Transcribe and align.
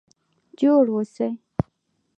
جوړ 0.59 0.85
اوسئ؟ 0.93 1.29